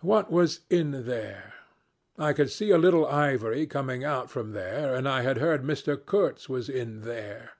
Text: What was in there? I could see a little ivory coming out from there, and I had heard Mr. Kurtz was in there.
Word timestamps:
What 0.00 0.28
was 0.28 0.62
in 0.70 1.06
there? 1.06 1.54
I 2.18 2.32
could 2.32 2.50
see 2.50 2.72
a 2.72 2.78
little 2.78 3.06
ivory 3.06 3.64
coming 3.68 4.02
out 4.02 4.28
from 4.28 4.54
there, 4.54 4.92
and 4.96 5.08
I 5.08 5.20
had 5.22 5.38
heard 5.38 5.62
Mr. 5.62 5.94
Kurtz 6.04 6.48
was 6.48 6.68
in 6.68 7.02
there. 7.02 7.52